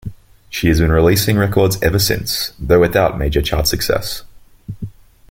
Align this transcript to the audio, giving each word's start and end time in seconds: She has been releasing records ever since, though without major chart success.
She 0.49 0.67
has 0.69 0.79
been 0.79 0.91
releasing 0.91 1.37
records 1.37 1.79
ever 1.83 1.99
since, 1.99 2.53
though 2.57 2.79
without 2.79 3.19
major 3.19 3.39
chart 3.43 3.67
success. 3.67 4.23